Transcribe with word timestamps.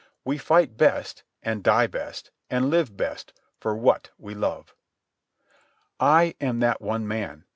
We 0.25 0.39
fight 0.39 0.77
best, 0.77 1.21
and 1.43 1.63
die 1.63 1.85
best, 1.85 2.31
and 2.49 2.71
live 2.71 2.97
best, 2.97 3.33
for 3.59 3.75
what 3.75 4.09
we 4.17 4.33
love. 4.33 4.73
I 5.99 6.33
am 6.41 6.59
that 6.61 6.81
one 6.81 7.07
man. 7.07 7.45